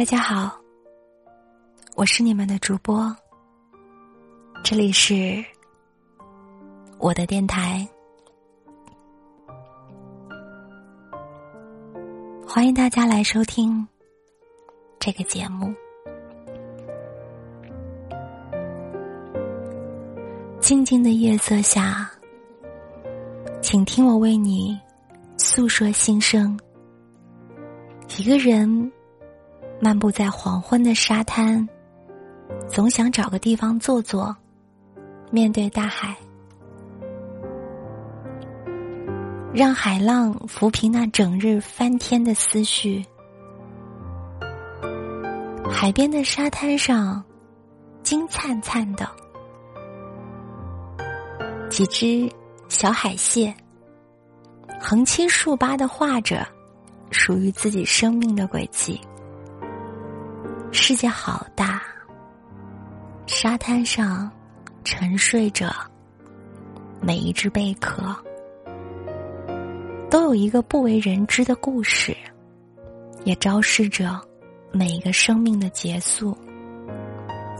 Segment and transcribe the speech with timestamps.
[0.00, 0.58] 大家好，
[1.94, 3.14] 我是你们的主播，
[4.64, 5.44] 这里是
[6.96, 7.86] 我的电台，
[12.46, 13.86] 欢迎大家来收听
[14.98, 15.70] 这个节目。
[20.60, 22.10] 静静的夜色下，
[23.60, 24.80] 请听我为你
[25.36, 26.58] 诉说心声。
[28.16, 28.90] 一个人。
[29.82, 31.66] 漫步在黄昏的沙滩，
[32.68, 34.36] 总想找个地方坐坐，
[35.30, 36.14] 面对大海，
[39.54, 43.02] 让海浪抚平那整日翻天的思绪。
[45.66, 47.24] 海边的沙滩上，
[48.02, 49.08] 金灿灿的
[51.70, 52.30] 几只
[52.68, 53.54] 小海蟹，
[54.78, 56.46] 横七竖八的画着
[57.10, 59.00] 属于自己生命的轨迹。
[60.72, 61.82] 世界好大，
[63.26, 64.30] 沙滩上
[64.84, 65.68] 沉睡着
[67.00, 68.14] 每一只贝壳，
[70.08, 72.16] 都有一个不为人知的故事，
[73.24, 74.20] 也昭示着
[74.70, 76.36] 每一个生命的结束。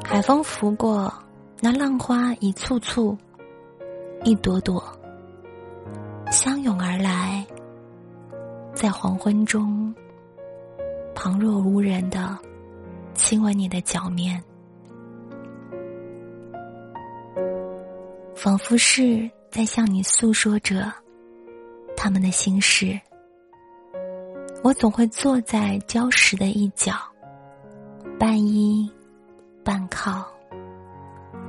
[0.05, 1.13] 海风拂过，
[1.61, 3.19] 那浪花一簇簇、
[4.23, 4.83] 一朵朵，
[6.31, 7.45] 相拥而来，
[8.73, 9.93] 在黄昏中，
[11.13, 12.39] 旁若无人的。
[13.31, 14.43] 亲吻你的脚面，
[18.35, 20.93] 仿佛是在向你诉说着
[21.97, 23.01] 他们的心事。
[24.65, 26.93] 我总会坐在礁石的一角，
[28.19, 28.91] 半依
[29.63, 30.27] 半靠，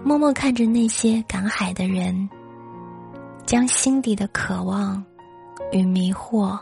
[0.05, 2.29] 默默看着那些赶海的人，
[3.43, 5.03] 将心底的渴望
[5.71, 6.59] 与迷惑，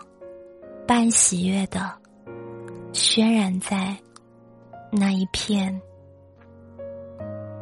[0.88, 1.94] 半喜悦的
[2.94, 3.94] 渲染在。
[4.92, 5.80] 那一片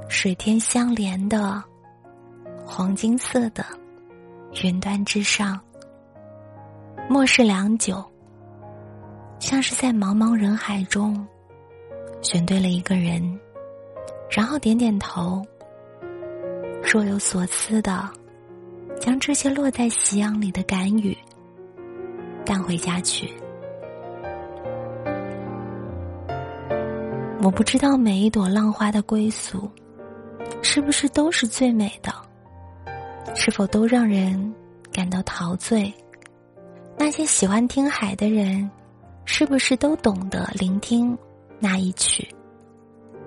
[0.08, 1.62] 水天相连的
[2.66, 3.66] 黄金色的
[4.64, 5.60] 云端之上，
[7.10, 8.04] 漠视良久，
[9.40, 11.28] 像是在茫茫人海中
[12.22, 13.40] 选对了一个人，
[14.30, 15.46] 然后点点头，
[16.82, 18.10] 若有所思的
[19.00, 21.16] 将这些落在夕阳里的感语
[22.46, 23.32] 带回家去。
[27.48, 29.72] 我不知道每一朵浪花的归宿，
[30.62, 32.14] 是不是都是最美的？
[33.36, 34.54] 是否都让人
[34.92, 35.94] 感到陶醉？
[36.98, 38.70] 那些喜欢听海的人，
[39.24, 41.18] 是不是都懂得聆听
[41.58, 42.28] 那一曲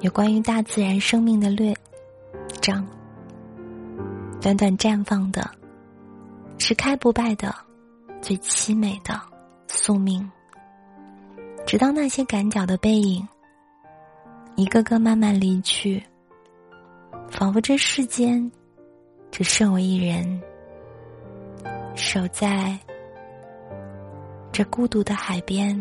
[0.01, 1.75] 有关于大自然生命的略
[2.61, 2.87] 章？
[4.39, 5.51] 短短绽放的，
[6.59, 7.55] 是开不败的，
[8.21, 9.19] 最凄美的
[9.67, 10.31] 宿命。
[11.67, 13.27] 直到那些赶脚的背影。
[14.61, 16.03] 一个个慢慢离去，
[17.31, 18.53] 仿佛这世间
[19.31, 20.39] 只剩我一人，
[21.95, 22.79] 守在
[24.53, 25.75] 这孤独的海边，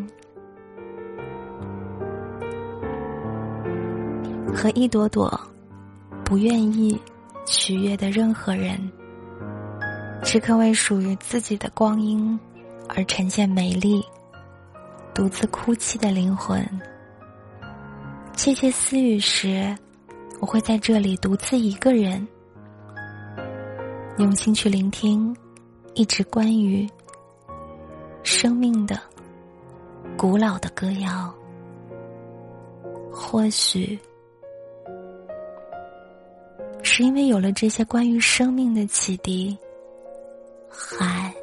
[4.55, 5.29] 和一朵朵
[6.23, 6.97] 不愿意
[7.45, 8.79] 取悦的任何人，
[10.23, 12.39] 只可为属于自己的光阴
[12.87, 14.01] 而呈现美丽，
[15.13, 16.65] 独自哭泣的灵魂。
[18.41, 19.75] 窃窃私语时，
[20.39, 22.25] 我会在这里独自一个人，
[24.17, 25.35] 用心去聆听
[25.93, 26.89] 一直关于
[28.23, 28.97] 生命的
[30.17, 31.35] 古老的歌谣。
[33.11, 33.99] 或许
[36.81, 39.57] 是因为有了这些关于生命的启迪，
[40.69, 41.35] 海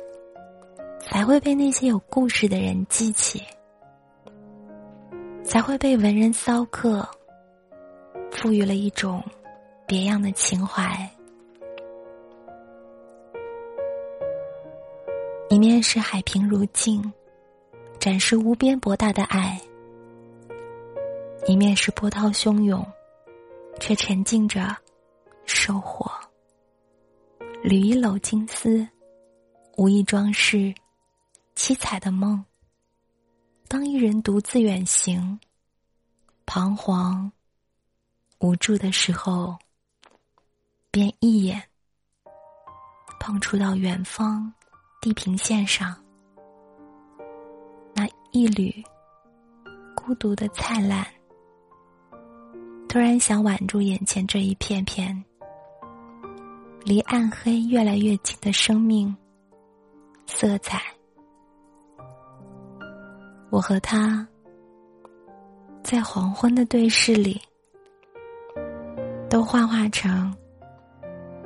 [0.99, 3.43] 才会被那些有故事的人记起。
[5.57, 7.09] 才会被文人骚客
[8.31, 9.25] 赋予了一种
[9.87, 11.11] 别样的情怀。
[15.49, 17.11] 一面是海平如镜，
[17.99, 19.59] 展示无边博大的爱；
[21.47, 22.87] 一面是波涛汹涌，
[23.81, 24.77] 却沉浸着
[25.47, 26.13] 收获。
[27.63, 28.87] 缕一缕金丝，
[29.79, 30.75] 无意装饰
[31.55, 32.45] 七彩的梦。
[33.69, 35.41] 当一人独自远行，
[36.47, 37.31] 彷徨、
[38.39, 39.59] 无助的时候，
[40.91, 41.61] 便一眼
[43.19, 44.51] 碰触到远方
[45.01, 45.95] 地平线上
[47.93, 48.73] 那一缕
[49.95, 51.05] 孤独的灿烂，
[52.89, 55.25] 突然想挽住眼前这一片片
[56.85, 59.15] 离暗黑越来越近的生命
[60.27, 60.81] 色彩。
[63.51, 64.27] 我和他
[65.87, 67.41] 在黄昏的对视里，
[69.31, 70.35] 都幻化成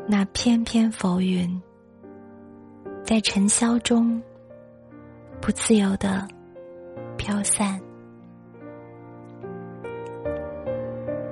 [0.09, 1.61] 那翩翩浮云，
[3.05, 4.19] 在尘嚣中
[5.43, 6.27] 不自由的
[7.19, 7.79] 飘散，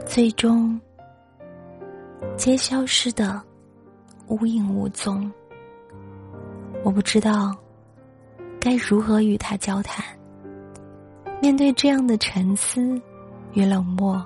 [0.05, 0.79] 最终
[2.37, 3.43] 皆消失的
[4.27, 5.33] 无影无踪。
[6.85, 7.57] 我不知道
[8.61, 10.18] 该如何与他交谈。
[11.41, 13.01] 面对这样的沉思
[13.53, 14.25] 与冷漠，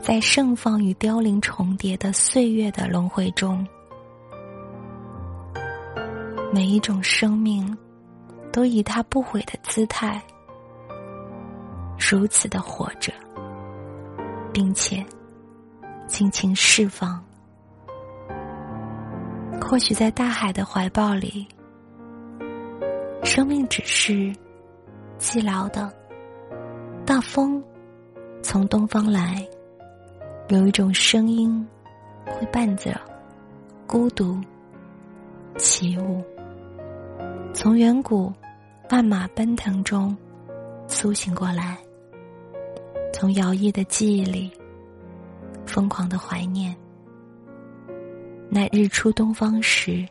[0.00, 3.66] 在盛放与凋零重叠的岁月的轮回中，
[6.52, 7.76] 每一种生命
[8.52, 10.22] 都以他不悔的姿态，
[11.98, 13.12] 如此的活着，
[14.52, 15.04] 并且
[16.06, 17.22] 尽情释放。
[19.60, 21.46] 或许在大海的怀抱里，
[23.24, 24.32] 生命只是
[25.18, 25.92] 寂寥的。
[27.14, 27.62] 那风
[28.42, 29.46] 从东方来，
[30.48, 31.68] 有一种声音
[32.24, 32.98] 会伴着
[33.86, 34.40] 孤独
[35.58, 36.24] 起舞，
[37.52, 38.32] 从远古
[38.88, 40.16] 万马奔腾中
[40.86, 41.76] 苏醒过来，
[43.12, 44.50] 从摇曳的记忆里
[45.66, 46.74] 疯狂的怀念。
[48.48, 50.02] 那日出东方时，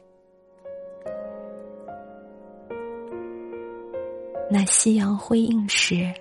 [4.52, 6.14] 那夕阳辉映时，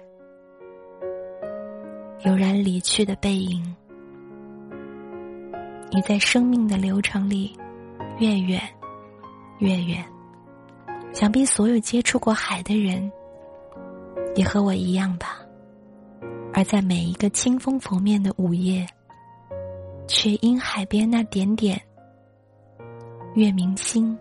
[2.24, 3.74] 悠然离去的背影。
[5.90, 7.58] 你在生命的流程里
[8.18, 8.62] 越远
[9.58, 10.04] 越远，
[11.12, 13.10] 想必所有接触过海的人，
[14.36, 15.38] 也和我一样吧。
[16.52, 18.86] 而在每一个清风拂面的午夜，
[20.06, 21.80] 却因海边那点点。
[23.34, 24.16] 月明星，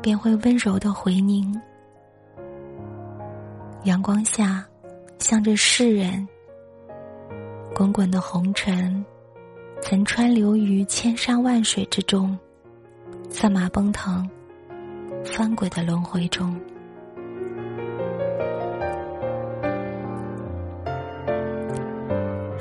[0.00, 1.60] 便会温柔的回凝。
[3.84, 4.64] 阳光下，
[5.30, 6.26] 向着世人。
[7.72, 9.04] 滚滚的红尘，
[9.80, 12.36] 曾川流于千山万水之中，
[13.28, 14.28] 策马奔腾，
[15.24, 16.60] 翻滚的轮回中。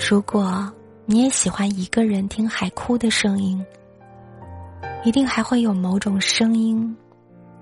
[0.07, 0.71] 如果。
[1.11, 3.65] 你也喜欢一个人听海哭的声音，
[5.03, 6.95] 一定还会有某种声音，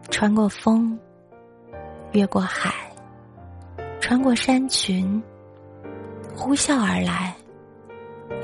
[0.09, 0.99] 穿过风，
[2.11, 2.86] 越过海，
[3.99, 5.21] 穿过山群，
[6.35, 7.35] 呼啸而来，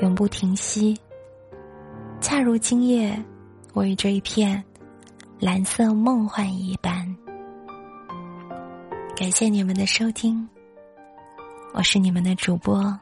[0.02, 0.98] 永不停息。
[2.20, 3.16] 恰如今夜
[3.72, 4.62] 我与这一片
[5.38, 7.16] 蓝色梦幻一般。
[9.16, 10.46] 感谢你们的收听，
[11.72, 12.98] 我是你们的主播。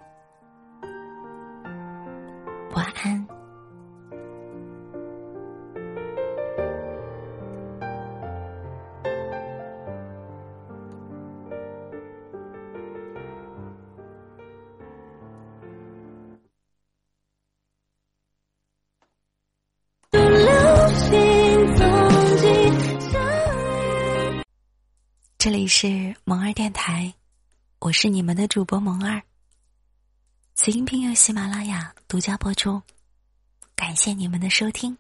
[25.43, 27.13] 这里是萌儿电台，
[27.81, 29.21] 我是你们的主播萌儿。
[30.55, 32.81] 此音频由喜马拉雅独家播出，
[33.75, 34.97] 感谢你们的收听。